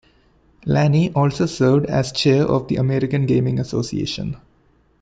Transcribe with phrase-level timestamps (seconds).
[0.65, 4.35] Lanni also served as Chair of the American Gaming Association.